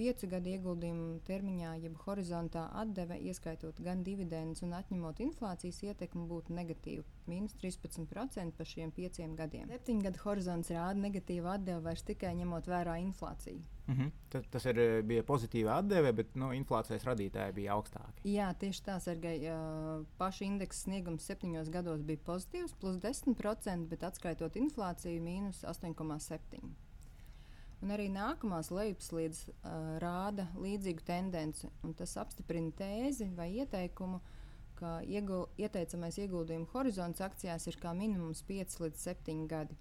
piecu 0.01 0.29
gadu 0.33 0.49
ieguldījumu 0.55 1.19
termiņā, 1.29 1.75
jeb 1.83 1.97
horizontā 2.07 2.63
atdeve, 2.83 3.19
ieskaitot 3.29 3.83
gan 3.85 4.05
dividendus 4.07 4.65
un 4.65 4.73
atņemot 4.79 5.21
inflācijas 5.27 5.83
ietekmi, 5.91 6.25
būtu 6.31 6.57
negatīva- 6.57 7.05
minus 7.33 7.57
13% 7.61 8.57
par 8.57 8.71
šiem 8.71 8.95
pieciem 8.97 9.37
gadiem. 9.37 9.69
Septiņu 9.69 10.07
gadu 10.09 10.23
horizonts 10.25 10.73
rāda 10.73 10.97
negatīvu 11.05 11.53
atdevi 11.53 11.85
vairs 11.85 12.03
tikai 12.03 12.33
ņemot 12.41 12.73
vērā 12.73 12.97
inflāciju. 13.05 13.61
Mm 13.87 13.95
-hmm. 13.95 14.11
tas, 14.31 14.45
tas 14.51 14.65
ir, 14.67 15.03
bija 15.03 15.23
pozitīva 15.23 15.79
atdeve, 15.79 16.13
bet 16.13 16.37
nu, 16.37 16.53
inflācijas 16.53 17.05
radītāji 17.05 17.55
bija 17.55 17.75
augstāki. 17.75 18.25
Jā, 18.25 18.55
tieši 18.55 18.83
tā, 18.83 19.01
Sergei. 19.01 19.41
Uh, 19.51 20.07
paša 20.19 20.45
indeksa 20.45 20.83
sniegums 20.83 21.27
septiņos 21.27 21.69
gados 21.69 22.03
bija 22.03 22.19
pozitīvs, 22.19 22.75
plus 22.81 22.97
10%, 22.97 23.89
bet 23.89 24.03
atskaitot 24.03 24.57
inflāciju, 24.57 25.21
mīnus 25.21 25.65
8,7%. 25.65 26.90
Un 27.81 27.95
arī 27.95 28.11
nākamās 28.13 28.69
lejupslīdes 28.75 29.47
uh, 29.49 29.97
rāda 30.03 30.45
līdzīgu 30.61 31.05
tendenci. 31.09 31.71
Tas 31.97 32.17
apstiprina 32.21 32.75
tēzi 32.77 33.31
vai 33.37 33.49
ieteikumu, 33.63 34.21
ka 34.77 34.99
iegul, 35.09 35.47
ieteicamais 35.61 36.19
ieguldījuma 36.21 36.69
horizonts 36.75 37.25
akcijās 37.25 37.69
ir 37.69 37.79
kā 37.81 37.95
minimums 37.97 38.45
5 38.49 38.83
līdz 38.85 39.07
7 39.09 39.47
gadi. 39.49 39.79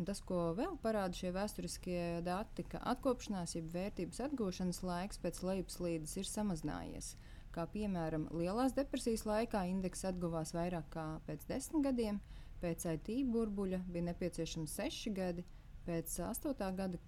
Un 0.00 0.06
tas, 0.08 0.22
ko 0.24 0.52
vēl 0.56 0.78
parāda 0.80 1.16
šie 1.16 1.32
vēsturiskie 1.36 2.02
dati, 2.24 2.64
ka 2.64 2.80
atkopšanās, 2.94 3.56
jeb 3.58 3.68
vērtības 3.74 4.22
atgūšanas 4.26 4.80
laiks 4.88 5.20
pēc 5.20 5.42
lejupslīdes 5.44 6.16
ir 6.20 6.28
samazinājies. 6.28 7.14
Kā 7.52 7.66
piemēram, 7.68 8.30
lielās 8.32 8.72
depresijas 8.76 9.26
laikā 9.28 9.66
indeks 9.68 10.06
atguvās 10.08 10.54
vairāk 10.56 10.88
kā 10.94 11.06
pēc 11.26 11.44
desmit 11.50 11.84
gadiem, 11.84 12.22
pēc 12.62 12.86
IT 12.94 13.10
burbuļa 13.34 13.82
bija 13.92 14.08
nepieciešams 14.08 14.78
seši 14.80 15.12
gadi, 15.18 15.44
Pēc 15.82 16.14
8. 16.22 16.54
gada, 16.78 16.98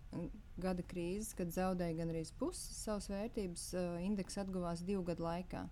gada 0.59 0.83
krīzes, 0.91 1.31
kad 1.39 1.53
zaudēja 1.55 1.95
gandrīz 2.01 2.33
pusi 2.35 2.75
savas 2.75 3.07
vērtības, 3.13 3.69
indeks 4.03 4.41
atguvās 4.43 4.83
divu 4.83 5.05
gadu 5.07 5.29
laikā. 5.29 5.63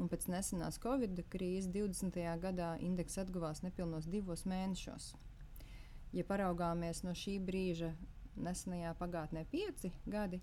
Un 0.00 0.08
pēc 0.12 0.26
nesenās 0.32 0.80
Covid 0.82 1.22
krīzes 1.32 1.70
20. 1.72 2.18
gadā 2.42 2.74
indeks 2.84 3.16
atguvās 3.22 3.62
nepilnos 3.64 4.08
divos 4.10 4.44
mēnešos. 4.48 5.12
Ja 6.12 6.24
paraugāmies 6.28 7.00
no 7.06 7.14
šī 7.16 7.38
brīža 7.40 7.94
nesenajā 8.36 8.92
pagātnē, 9.00 9.46
pieci 9.48 9.92
gadi, 10.04 10.42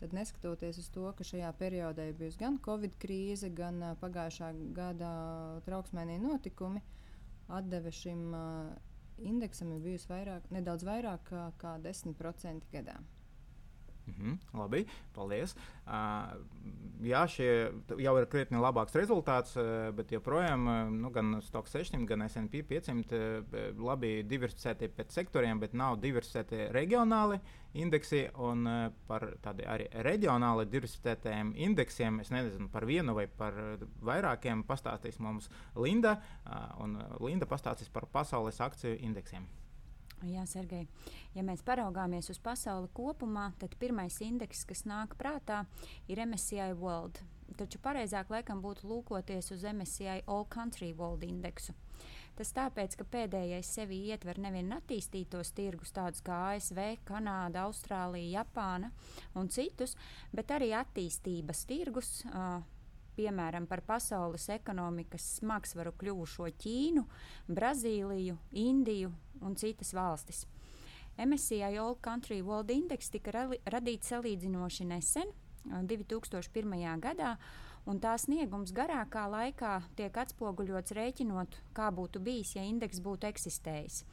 tad 0.00 0.12
neskatoties 0.16 0.80
uz 0.82 0.90
to, 0.92 1.06
ka 1.16 1.24
šajā 1.24 1.48
periodā 1.60 2.10
ir 2.10 2.18
bijusi 2.18 2.42
gan 2.42 2.58
Covid 2.64 2.96
krīze, 3.00 3.48
gan 3.48 3.80
pagājušā 4.02 4.52
gada 4.76 5.12
trauksmēnie 5.64 6.18
notikumi, 6.20 6.84
atdeve 7.48 7.92
šim 7.92 8.28
indeksam 9.22 9.72
ir 9.74 9.84
bijusi 9.84 10.10
vairāk, 10.10 10.48
nedaudz 10.54 10.86
vairāk 10.86 11.24
kā, 11.30 11.44
kā 11.60 11.76
10% 11.84 12.68
gadā. 12.72 12.98
-hmm, 14.14 14.38
labi, 14.58 14.84
paldies. 15.14 15.54
Uh, 15.88 16.36
jā, 17.00 17.22
šie 17.26 17.50
jau 17.98 18.14
ir 18.18 18.26
krietni 18.26 18.60
labāks 18.60 18.94
rezultāts, 18.94 19.56
bet 19.96 20.12
joprojām 20.12 20.66
nu, 21.00 21.10
gan 21.10 21.40
Stoks 21.42 21.72
600, 21.72 22.06
gan 22.06 22.24
SP 22.28 22.62
500 22.62 23.14
uh, 23.14 23.70
labi 23.78 24.22
diversificēti 24.22 24.88
pēc 24.88 25.12
sektoriem, 25.12 25.60
bet 25.60 25.74
nav 25.74 25.98
diversificēti 26.00 26.68
reģionāli 26.72 27.40
indeksi. 27.74 28.28
Un 28.38 28.66
par 29.06 29.24
tādiem 29.42 29.68
arī 29.68 29.88
reģionāli 30.04 30.66
diversificētiem 30.68 31.54
indeksiem, 31.56 32.20
es 32.20 32.30
nezinu 32.30 32.68
par 32.68 32.84
vienu 32.84 33.14
vai 33.14 33.26
par 33.26 33.54
vairākiem, 34.02 34.64
pastāstīs 34.64 35.18
mums 35.18 35.48
Linda. 35.76 36.18
Uh, 36.44 36.84
un 36.84 36.98
Linda 37.20 37.46
pastāstīs 37.46 37.88
par 37.88 38.06
pasaules 38.12 38.60
akciju 38.60 38.98
indeksiem. 39.00 39.48
Jā, 40.26 40.42
Sergei. 40.50 40.88
Ja 41.36 41.44
mēs 41.46 41.62
paraugāmies 41.62 42.26
uz 42.32 42.40
pasauli 42.42 42.88
kopumā, 42.94 43.52
tad 43.60 43.76
pirmais 43.78 44.16
indeks, 44.24 44.64
kas 44.66 44.82
nāk 44.88 45.14
prātā, 45.20 45.62
ir 46.10 46.18
MSCI 46.24 46.72
World. 46.80 47.20
Taču 47.58 47.78
pareizāk 47.82 48.30
laikam 48.32 48.58
būtu 48.62 48.88
lūkoties 48.90 49.52
uz 49.54 49.62
MSCI 49.70 50.24
All 50.26 50.46
Country 50.50 50.90
World 50.96 51.22
indeksu. 51.26 51.74
Tas 52.38 52.50
tāpēc, 52.54 52.94
ka 52.98 53.06
pēdējais 53.10 53.70
sevi 53.78 53.96
ietver 54.12 54.38
nevien 54.42 54.70
attīstītos 54.76 55.50
tirgus, 55.56 55.90
tādus 55.94 56.22
kā 56.26 56.36
ASV, 56.52 56.80
Kanāda, 57.06 57.64
Austrālija, 57.66 58.42
Japāna 58.42 58.92
un 59.38 59.50
citus, 59.50 59.96
bet 60.34 60.50
arī 60.54 60.70
attīstības 60.78 61.64
tirgus. 61.66 62.12
Uh, 62.30 62.60
piemēram, 63.18 63.66
par 63.66 63.82
pasaules 63.86 64.46
ekonomikas 64.54 65.26
smagsvaru 65.40 65.92
kļuvušo 65.98 66.48
Ķīnu, 66.62 67.04
Brazīliju, 67.50 68.38
Indiju 68.62 69.12
un 69.42 69.58
citas 69.58 69.92
valstis. 69.96 70.46
MSCI 71.18 71.74
All 71.82 71.98
Country 71.98 72.40
World 72.46 72.70
Index 72.70 73.10
tika 73.10 73.34
radīts 73.34 74.12
salīdzinoši 74.12 74.86
nesen, 74.86 75.32
2001. 75.68 77.00
gadā, 77.02 77.34
un 77.90 77.98
tā 78.00 78.14
sniegums 78.20 78.72
garākā 78.76 79.24
laikā 79.32 79.72
tiek 79.98 80.16
atspoguļots 80.22 80.94
rēķinot, 80.96 81.58
kā 81.74 81.90
būtu 81.94 82.22
bijis, 82.22 82.54
ja 82.56 82.62
indeks 82.62 83.02
būtu 83.04 83.28
eksistējis. 83.32 84.04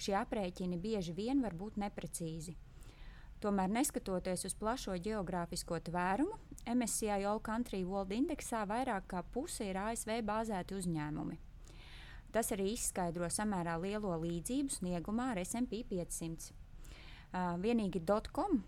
Šie 0.00 0.16
aprēķini 0.18 0.80
bieži 0.80 1.12
vien 1.12 1.42
var 1.44 1.54
būt 1.54 1.76
neprecīzi. 1.84 2.56
Tomēr, 3.42 3.70
neskatoties 3.72 4.46
uz 4.48 4.54
plašo 4.56 4.94
geogrāfisko 5.04 5.80
tvērumu, 5.88 6.38
MSCI 6.70 7.24
All 7.28 7.42
Country 7.44 7.82
World 7.84 8.14
Indexā 8.16 8.62
vairāk 8.68 9.08
kā 9.10 9.24
puse 9.34 9.66
ir 9.68 9.78
ASV 9.80 10.20
bāzēti 10.24 10.78
uzņēmumi. 10.78 11.40
Tas 12.34 12.50
arī 12.54 12.72
izskaidro 12.74 13.28
samērā 13.30 13.76
lielo 13.82 14.14
līdzību 14.22 14.72
sniegumā 14.78 15.32
ar 15.34 15.42
SP 15.44 15.84
500. 15.90 16.50
Uh, 16.50 17.54
vienīgi 17.62 18.00
dotcom, 18.06 18.62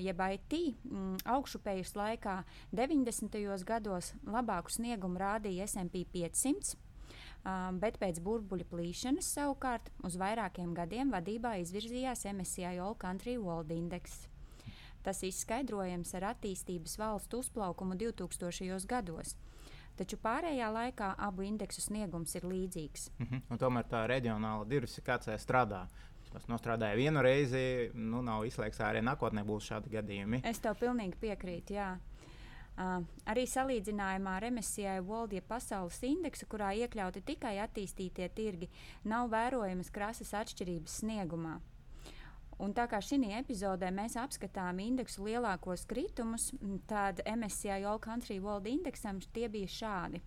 jeb 0.00 0.20
IT, 0.34 0.54
mm, 0.88 1.22
augšupējas 1.28 1.94
laikā 1.94 2.42
90. 2.72 3.64
gados 3.64 4.12
labāku 4.24 4.72
sniegumu 4.72 5.20
rādīja 5.20 5.68
SP 5.68 6.04
500. 6.12 6.76
Um, 7.40 7.78
bet 7.80 7.96
pēc 7.96 8.18
burbuļu 8.20 8.66
plīšanas 8.68 9.30
savukārt 9.34 9.86
uz 10.04 10.18
vairākiem 10.20 10.74
gadiem 10.76 11.12
vadībā 11.14 11.54
izvirzījās 11.62 12.26
MSCI 12.28 12.76
All 12.76 12.98
Country 13.00 13.38
World 13.40 13.72
Index. 13.72 14.26
Tas 15.00 15.22
izskaidrojams 15.24 16.12
ar 16.18 16.34
attīstības 16.34 16.98
valstu 17.00 17.40
uzplaukumu 17.40 17.96
2000. 17.96 18.84
gados. 18.86 19.38
Taču 19.96 20.16
pārējā 20.20 20.68
laikā 20.72 21.14
abu 21.20 21.44
indeksu 21.44 21.80
sniegums 21.84 22.36
ir 22.36 22.44
līdzīgs. 22.44 23.08
Mm 23.18 23.26
-hmm. 23.26 23.58
Tomēr 23.58 23.88
tā 23.88 24.04
reģionāla 24.08 24.68
diversifikācija 24.68 25.36
strādā. 25.38 25.86
Tas 26.32 26.46
nostrādāja 26.46 26.96
vienu 26.96 27.22
reizi, 27.22 27.90
nu, 27.94 28.22
nav 28.22 28.44
izslēgts, 28.46 28.80
arī 28.80 29.00
nākotnē 29.02 29.42
būs 29.44 29.66
šādi 29.72 29.90
gadījumi. 29.90 30.40
Es 30.44 30.60
tev 30.60 30.76
pilnīgi 30.78 31.16
piekrītu. 31.20 31.74
Jā. 31.74 31.98
Uh, 32.80 33.02
arī 33.28 33.42
salīdzinājumā 33.44 34.38
ar 34.38 34.46
MSCI 34.48 35.02
World 35.04 35.34
ja 35.36 35.42
pasaules 35.44 35.98
indeksu, 36.06 36.46
kurā 36.48 36.70
iekļauti 36.78 37.20
tikai 37.28 37.58
attīstītie 37.60 38.30
tirgi, 38.32 38.70
nav 39.04 39.28
vērojamas 39.34 39.92
krasas 39.92 40.32
atšķirības 40.38 40.94
sniegumā. 41.02 41.58
Un 42.60 42.72
tā 42.76 42.86
kā 42.88 43.02
šī 43.04 43.18
epizodē 43.36 43.90
mēs 43.92 44.16
apskatām 44.20 44.80
indeksu 44.84 45.26
lielākos 45.28 45.84
kritumus, 45.88 46.50
tad 46.88 47.20
MSCI 47.24 47.84
All 47.84 48.00
Country 48.00 48.40
World 48.40 48.68
Indexam 48.68 49.20
tie 49.32 49.48
bija 49.48 49.68
šādi. 49.76 50.24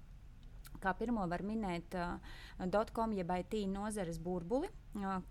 Kā 0.84 0.92
pirmo 1.00 1.24
var 1.32 1.40
minēt 1.48 1.96
dotcom 2.60 3.13
jeb 3.16 3.30
IT 3.40 3.54
nozares 3.72 4.18
burbuli. 4.20 4.68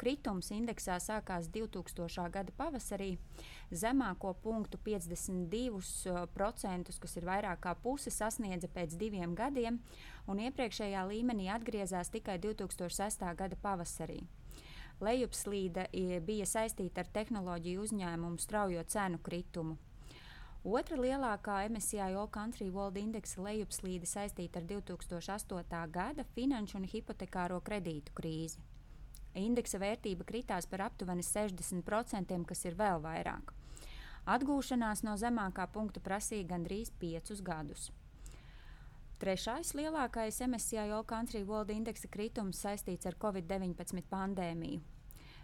Kritums 0.01 0.49
indeksā 0.55 0.97
sākās 0.99 1.49
2000. 1.53 2.31
gada 2.33 2.53
pavasarī. 2.57 3.19
Zemāko 3.71 4.33
punktu 4.43 4.79
52%, 4.85 6.99
kas 7.05 7.17
ir 7.21 7.25
vairāk 7.29 7.61
kā 7.67 7.73
puse, 7.85 8.11
sasniedza 8.11 8.69
pēc 8.73 8.97
diviem 8.97 9.35
gadiem, 9.37 9.79
un 10.27 10.39
iepriekšējā 10.49 11.05
līmenī 11.13 11.47
atgriezās 11.53 12.11
tikai 12.11 12.39
2006. 12.41 13.35
gada 13.37 13.57
pavasarī. 13.63 14.23
Lejupslīde 15.03 15.87
bija 16.27 16.47
saistīta 16.47 17.01
ar 17.05 17.09
tehnoloģiju 17.13 17.81
uzņēmumu 17.87 18.39
straujo 18.41 18.83
cenu 18.89 19.19
kritumu. 19.19 19.77
Otra 20.63 20.95
lielākā 20.95 21.65
MSCI 21.67 22.15
All 22.15 22.29
Country 22.31 22.69
World 22.71 22.95
Indexa 22.95 23.43
lejupslīde 23.43 24.07
saistīta 24.07 24.61
ar 24.61 24.67
2008. 24.71 25.81
gada 25.91 26.23
finanšu 26.37 26.77
un 26.79 26.87
hipotekāro 26.87 27.59
kredītu 27.67 28.15
krīzi. 28.15 28.63
Indeksa 29.35 29.81
vērtība 29.83 30.23
kritās 30.23 30.71
par 30.71 30.85
aptuveni 30.87 31.27
60%, 31.27 32.39
kas 32.47 32.65
ir 32.65 32.79
vēl 32.79 33.03
vairāk. 33.03 33.51
Atgūšanās 34.23 35.03
no 35.03 35.17
zemākā 35.19 35.67
punkta 35.67 35.99
prasīja 35.99 36.47
gandrīz 36.55 36.95
5 37.03 37.43
gadus. 37.43 37.91
Trešais 39.19 39.75
lielākais 39.75 40.39
MSCI 40.47 40.93
All 40.93 41.03
Country 41.03 41.43
World 41.43 41.75
Indexa 41.75 42.07
kritums 42.07 42.63
saistīts 42.63 43.11
ar 43.11 43.19
Covid-19 43.19 44.07
pandēmiju. 44.07 44.92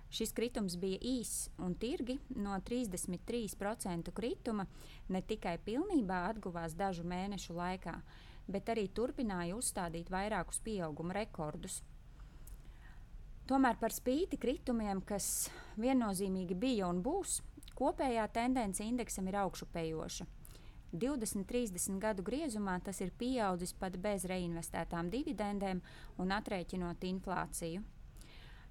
Šis 0.09 0.33
kritums 0.33 0.79
bija 0.81 0.97
īss, 1.05 1.51
un 1.61 1.75
tirgi 1.77 2.17
no 2.41 2.57
33% 2.71 4.13
krituma 4.17 4.65
ne 5.13 5.21
tikai 5.21 5.59
pilnībā 5.67 6.23
atguvās 6.31 6.77
dažu 6.79 7.05
mēnešu 7.05 7.57
laikā, 7.59 7.93
bet 8.49 8.73
arī 8.73 8.87
turpināja 8.89 9.59
uzstādīt 9.59 10.09
vairākus 10.11 10.63
pieauguma 10.65 11.17
rekordus. 11.19 11.83
Tomēr 13.49 13.77
par 13.81 13.93
spīti 13.93 14.37
kritumiem, 14.41 15.01
kas 15.05 15.49
viennozīmīgi 15.81 16.57
bija 16.57 16.89
un 16.89 17.03
būs, 17.05 17.39
kopējā 17.77 18.27
tendence 18.33 18.85
indeksam 18.85 19.29
ir 19.29 19.39
augšupejoša. 19.45 20.27
20, 20.93 21.45
30 21.45 22.01
gadu 22.01 22.25
griezumā 22.25 22.79
tas 22.85 23.01
ir 23.05 23.13
pieaudzis 23.21 23.75
pat 23.77 23.97
bez 24.01 24.25
reinvestētām 24.29 25.13
dividendēm 25.13 25.85
un 26.17 26.33
aprēķinot 26.33 27.05
inflāciju. 27.05 27.85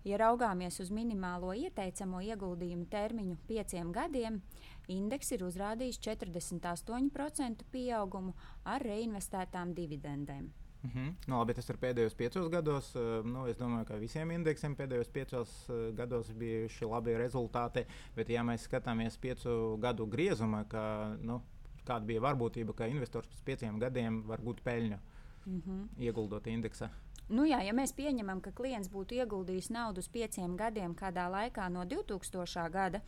Ja 0.04 0.18
raugāmies 0.22 0.80
uz 0.80 0.92
minimālo 0.94 1.54
ieteicamo 1.58 2.22
ieguldījumu 2.22 2.86
termiņu 2.92 3.38
pieciem 3.48 3.92
gadiem, 3.92 4.42
indeks 4.88 5.32
ir 5.32 5.44
uzrādījis 5.48 6.00
48% 6.00 7.66
pieaugumu 7.72 8.34
ar 8.64 8.82
reinvestētām 8.82 9.74
dividendēm. 9.74 10.48
Mm 10.84 10.90
-hmm. 10.90 11.14
nu, 11.28 11.38
labi, 11.38 11.54
tas 11.54 11.70
ir 11.70 11.78
pēdējos 11.78 12.16
piecos 12.16 12.50
gados. 12.50 12.94
Nu, 13.24 13.46
es 13.48 13.58
domāju, 13.58 13.86
ka 13.86 13.96
visiem 13.98 14.32
indeksiem 14.32 14.76
pēdējos 14.76 15.10
piecos 15.12 15.68
gados 15.94 16.32
bijuši 16.32 16.86
labi 16.86 17.18
rezultāti. 17.18 17.86
Bet, 18.16 18.30
ja 18.30 18.44
mēs 18.44 18.68
skatāmies 18.70 19.18
piecu 19.18 19.78
gadu 19.82 20.06
griezumā, 20.06 20.64
ka, 20.70 21.18
nu, 21.22 21.42
kāda 21.86 22.06
bija 22.06 22.22
varbūtība, 22.22 22.74
ka 22.74 22.88
investors 22.88 23.28
pēc 23.28 23.44
pieciem 23.44 23.80
gadiem 23.80 24.24
var 24.28 24.42
gūt 24.42 24.62
peļņu, 24.64 25.00
mm 25.46 25.62
-hmm. 25.62 25.88
ieguldot 25.98 26.48
indeksā? 26.48 26.90
Nu 27.28 27.44
jā, 27.44 27.60
ja 27.66 27.74
mēs 27.76 27.92
pieņemam, 27.92 28.40
ka 28.40 28.54
klients 28.56 28.88
būtu 28.88 29.18
ieguldījis 29.20 29.68
naudu 29.76 30.00
uz 30.00 30.08
pieciem 30.08 30.54
gadiem 30.56 30.94
kādā 30.96 31.26
laikā 31.28 31.68
no 31.74 31.84
2000. 31.84 32.70
gada, 32.72 33.02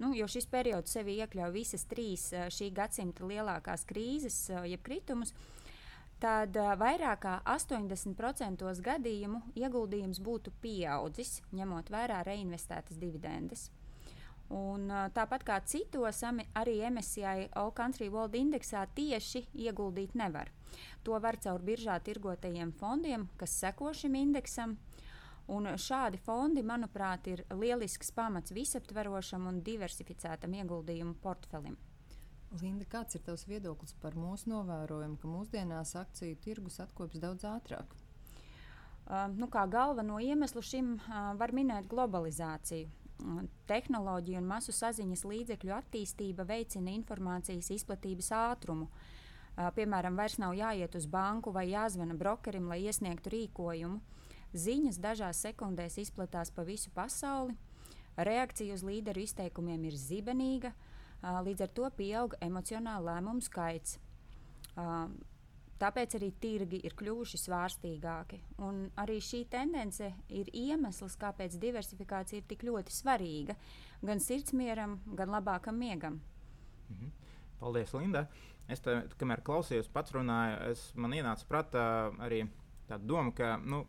nu, 0.00 0.14
jo 0.16 0.24
šis 0.28 0.48
periods 0.48 0.96
sevi 0.96 1.18
iekļauj 1.20 1.52
visas 1.52 1.84
trīs 1.84 2.30
šī 2.56 2.70
gadsimta 2.72 3.28
lielākās 3.28 3.84
krīzes, 3.84 4.38
jeb 4.64 4.80
kritumus, 4.80 5.34
tad 6.20 6.56
vairāk 6.56 7.20
kā 7.26 7.34
80% 7.44 8.64
gadījumu 8.88 9.42
ieguldījums 9.60 10.24
būtu 10.24 10.56
pieaudzis, 10.64 11.42
ņemot 11.52 11.92
vērā 11.92 12.22
reinvestētas 12.24 12.96
dividendes. 12.96 13.68
Un, 14.54 14.86
tāpat 15.10 15.42
kā 15.42 15.56
citos, 15.66 16.20
arī 16.54 16.76
MSCI 16.86 17.48
All 17.58 17.72
Country 17.74 18.06
World 18.08 18.36
indeksā 18.38 18.84
tieši 18.94 19.48
ieguldīt 19.54 20.14
nevar. 20.14 20.52
To 21.02 21.18
var 21.18 21.38
caur 21.42 21.62
biržā 21.62 21.98
tirgotajiem 22.04 22.70
fondiem, 22.78 23.26
kas 23.36 23.58
seko 23.58 23.90
šim 23.94 24.14
indeksam. 24.14 24.76
Un 25.50 25.66
šādi 25.78 26.18
fondi, 26.18 26.62
manuprāt, 26.66 27.26
ir 27.30 27.44
lielisks 27.54 28.10
pamats 28.14 28.54
visaptverošam 28.54 29.46
un 29.46 29.60
diversificētam 29.66 30.54
ieguldījumu 30.58 31.14
portfelim. 31.22 31.76
Linda, 32.60 32.86
kāds 32.88 33.18
ir 33.18 33.22
tavs 33.26 33.44
viedoklis 33.46 33.94
par 34.02 34.14
mūsu 34.18 34.50
novērojumu, 34.50 35.18
ka 35.22 35.30
mūsdienās 35.30 35.94
akciju 35.98 36.38
tirgus 36.42 36.78
atkopjas 36.82 37.22
daudz 37.22 37.46
ātrāk? 37.46 37.94
Uh, 39.06 39.26
nu, 39.38 39.46
kā 39.50 39.66
galveno 39.70 40.18
iemeslu 40.22 40.62
šim 40.66 40.96
uh, 40.96 41.34
var 41.38 41.54
minēt 41.54 41.86
globalizāciju. 41.90 42.90
Tehnoloģija 43.66 44.40
un 44.42 44.48
masu 44.48 44.74
saziņas 44.76 45.24
līdzekļu 45.26 45.72
attīstība 45.74 46.44
veicina 46.46 46.92
informācijas 46.92 47.70
izplatības 47.78 48.28
ātrumu. 48.36 48.90
Piemēram, 49.56 50.18
vairs 50.20 50.36
nav 50.38 50.52
jāiet 50.52 50.94
uz 50.98 51.06
banku 51.08 51.52
vai 51.52 51.70
jāzvana 51.70 52.14
brokerim, 52.14 52.68
lai 52.68 52.82
iesniegtu 52.84 53.32
rīkojumu. 53.32 54.02
Ziņas 54.56 55.00
dažās 55.00 55.40
sekundēs 55.42 55.96
izplatās 56.00 56.52
pa 56.52 56.64
visu 56.68 56.92
pasauli. 56.94 57.56
Reakcija 58.16 58.76
uz 58.76 58.84
līderu 58.84 59.24
izteikumiem 59.24 59.88
ir 59.88 59.96
zibenīga, 60.00 60.72
līdz 61.22 61.66
ar 61.66 61.72
to 61.76 61.88
pieaug 61.96 62.36
emocionāla 62.44 63.16
lēmumu 63.16 63.44
skaits. 63.44 63.98
Tāpēc 65.76 66.16
arī 66.16 66.30
tirgi 66.40 66.78
ir 66.88 66.94
kļuvuši 66.96 67.38
svārstīgāki. 67.42 68.38
Un 68.64 68.86
arī 68.96 69.18
šī 69.20 69.42
tendence 69.52 70.08
ir 70.32 70.48
iemesls, 70.56 71.18
kāpēc 71.20 71.58
diversifikācija 71.60 72.40
ir 72.40 72.46
tik 72.48 72.64
ļoti 72.64 72.94
svarīga 72.96 73.56
gan 74.06 74.22
sirdsmieram, 74.22 74.98
gan 75.18 75.34
labākam 75.34 75.76
miegam. 75.76 76.20
Mhm. 76.88 77.12
Paldies, 77.60 77.92
Linda! 77.96 78.26
Es 78.68 78.82
te, 78.82 78.96
kamēr 79.20 79.44
klausījos, 79.46 79.88
pats 79.92 80.12
runāju, 80.16 80.56
es, 80.72 80.88
man 80.98 81.14
ienāca 81.14 81.46
prātā 81.46 81.84
arī 82.24 82.42
tāda 82.88 83.06
doma, 83.06 83.30
ka 83.36 83.54
nu, 83.62 83.84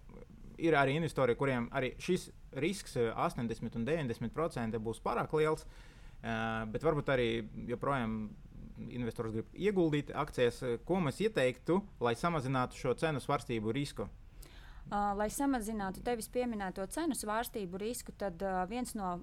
ir 0.62 0.77
arī 0.77 0.97
investori, 0.99 1.35
kuriem 1.39 1.69
arī 1.75 1.95
šis 2.01 2.27
risks 2.62 2.97
80 2.97 3.79
un 3.79 3.88
90% 3.88 4.81
būs 4.83 5.01
pārāk 5.05 5.33
liels, 5.39 5.65
uh, 5.65 6.65
bet 6.69 6.85
varbūt 6.85 7.09
arī 7.13 7.29
joprojām 7.71 8.19
investors 8.89 9.33
grib 9.33 9.51
ieguldīt 9.53 10.13
akcijas. 10.15 10.61
Ko 10.85 11.01
mēs 11.03 11.21
ieteiktu, 11.25 11.81
lai 12.03 12.15
samazinātu 12.17 12.77
šo 12.77 12.95
cenu 12.99 13.21
svārstību 13.23 13.73
risku? 13.75 14.07
Uh, 14.87 15.11
lai 15.19 15.27
samazinātu 15.27 15.99
tevis 15.99 16.29
pieminēto 16.31 16.85
cenu 16.95 17.15
svārstību 17.17 17.79
risku, 17.81 18.13
tad 18.15 18.39
uh, 18.39 18.61
viens 18.69 18.93
no 18.95 19.17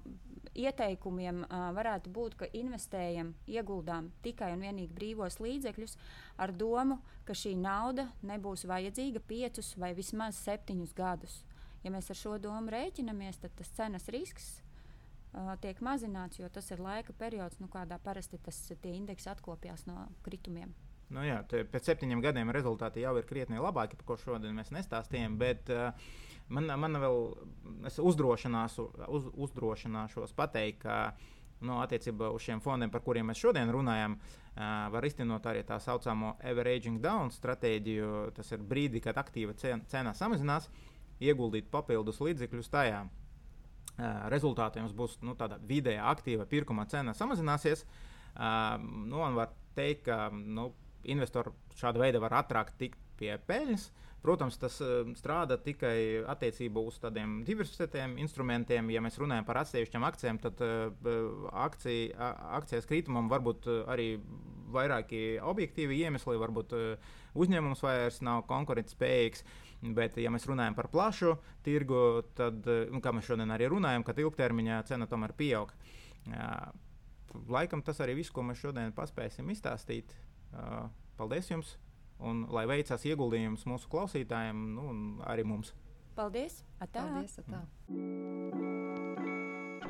ieteikumiem 0.53 1.39
uh, 1.41 1.71
varētu 1.73 2.11
būt, 2.13 2.35
ka 2.37 2.49
investējam, 2.53 3.31
ieguldām 3.49 4.11
tikai 4.21 4.51
un 4.53 4.61
vienīgi 4.61 4.93
brīvos 4.93 5.39
līdzekļus 5.41 5.97
ar 6.37 6.53
domu, 6.53 6.99
ka 7.25 7.33
šī 7.33 7.55
nauda 7.57 8.05
nebūs 8.21 8.67
vajadzīga 8.69 9.23
piecus 9.25 9.73
vai 9.81 9.95
vismaz 9.97 10.37
septiņus 10.45 10.93
gadus. 10.93 11.39
Ja 11.81 11.89
mēs 11.93 12.11
ar 12.13 12.21
šo 12.21 12.37
domu 12.41 12.69
rēķinamies, 12.69 13.41
tad 13.41 13.57
tas 13.57 13.73
cenas 13.73 14.05
risks 14.13 14.59
tiek 15.61 15.79
mazināts, 15.83 16.39
jo 16.39 16.49
tas 16.49 16.69
ir 16.71 16.83
laika 16.83 17.13
periods, 17.17 17.59
nu, 17.59 17.69
kādā 17.71 17.97
parasti 18.03 18.39
tas, 18.43 18.59
tie 18.81 18.93
indeksi 18.95 19.29
atkopjas 19.31 19.85
no 19.89 20.07
kritumiem. 20.25 20.73
Nu 21.13 21.21
jā, 21.21 21.41
pēc 21.45 21.91
septiņiem 21.91 22.21
gadiem 22.23 22.49
rezultāti 22.55 23.03
jau 23.03 23.13
ir 23.19 23.27
krietni 23.29 23.61
labāki, 23.61 23.97
par 23.99 24.07
ko 24.09 24.17
šodien 24.17 24.55
mēs 24.57 24.71
nestāstījām. 24.73 25.35
Bet, 25.37 25.69
uh, 25.69 25.91
Man, 26.45 26.69
man 26.77 26.99
vēl 27.01 27.19
es 27.89 27.95
uz, 27.97 28.19
uzdrošināšos 29.33 30.35
pateikt, 30.37 30.83
ka 30.83 31.15
nu, 31.65 31.79
attiecībā 31.81 32.29
uz 32.35 32.43
šiem 32.45 32.61
fondiem, 32.61 32.91
par 32.93 33.01
kuriem 33.01 33.31
mēs 33.31 33.41
šodien 33.41 33.71
runājam, 33.73 34.19
uh, 34.19 34.85
var 34.93 35.07
iztenot 35.07 35.45
arī 35.49 35.63
tā 35.65 35.79
saucamo 35.81 36.35
averaging 36.45 37.01
down 37.01 37.33
stratēģiju. 37.33 38.11
Tas 38.37 38.53
ir 38.53 38.61
brīdi, 38.61 39.01
kad 39.01 39.17
aktīva 39.17 39.57
cena 39.57 40.13
samazinās, 40.13 40.69
ieguldīt 41.23 41.71
papildus 41.73 42.21
līdzekļus 42.21 42.69
tajā. 42.69 43.01
Rezultātā 44.31 44.81
jums 44.81 44.95
būs 44.95 45.19
nu, 45.23 45.37
tāda 45.39 45.59
vidēja 45.63 46.09
aktīva 46.11 46.47
pirkuma 46.49 46.83
cena 46.91 47.13
samazināsies. 47.15 47.85
Uh, 48.35 48.75
nu, 49.07 49.21
var 49.37 49.53
teikt, 49.77 50.09
ka 50.09 50.27
nu, 50.33 50.73
investori 51.07 51.53
šāda 51.79 52.01
veida 52.01 52.19
var 52.19 52.41
ātrāk 52.41 52.73
tikt 52.79 52.99
pie 53.19 53.37
peļņas. 53.47 53.85
Protams, 54.25 54.57
tas 54.59 54.81
uh, 54.83 55.07
strādā 55.15 55.55
tikai 55.61 56.25
attiecībā 56.27 56.83
uz 56.83 56.97
tādiem 56.99 57.37
diversificētiem 57.47 58.17
instrumentiem. 58.25 58.89
Ja 58.91 59.03
mēs 59.05 59.19
runājam 59.21 59.47
par 59.47 59.61
atsevišķām 59.61 60.07
akcijām, 60.09 60.41
tad 60.43 60.63
uh, 60.65 61.47
akcija, 61.65 62.33
akcijas 62.59 62.89
kritumam 62.89 63.31
var 63.31 63.45
būt 63.45 63.69
arī 63.87 64.15
vairāki 64.75 65.37
objektīvi 65.39 66.01
iemesli. 66.03 66.35
Varbūt 66.41 66.75
uh, 66.75 67.13
uzņēmums 67.35 67.83
vairs 67.85 68.21
nav 68.25 68.45
konkurētspējīgs. 68.49 69.45
Bet, 69.95 70.15
ja 70.17 70.31
mēs 70.33 70.47
runājam 70.49 70.73
par 70.77 70.87
plašu 70.89 71.35
tirgu, 71.65 72.23
tad, 72.37 72.65
nu, 72.65 73.01
kā 73.03 73.11
mēs 73.13 73.27
šodien 73.27 73.51
arī 73.53 73.67
runājam, 73.69 74.05
ka 74.07 74.15
ilgtermiņā 74.17 74.79
cena 74.89 75.05
tomēr 75.11 75.35
pieaug. 75.37 75.73
Uh, 76.25 76.71
laikam 77.51 77.83
tas 77.85 77.99
arī 78.01 78.17
viss, 78.21 78.33
ko 78.33 78.45
mēs 78.47 78.63
šodien 78.63 78.95
paspēsim 78.97 79.51
izstāstīt. 79.53 80.15
Uh, 80.55 80.87
paldies 81.19 81.51
jums! 81.51 81.75
un 82.23 82.45
lai 82.53 82.65
veicas 82.69 83.05
ieguldījums 83.07 83.65
mūsu 83.69 83.91
klausītājiem, 83.91 84.65
nu, 84.77 84.87
un 84.93 85.03
arī 85.27 85.47
mums. 85.47 85.73
Paldies! 86.15 86.61
Atā. 86.79 87.03
Paldies 87.03 87.39
atā. 87.43 89.24